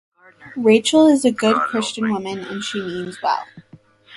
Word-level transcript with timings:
Rachel 0.57 1.05
is 1.05 1.25
a 1.25 1.31
good 1.31 1.57
Christian 1.57 2.11
woman 2.11 2.39
and 2.39 2.63
she 2.63 2.81
means 2.81 3.21
well. 3.21 3.45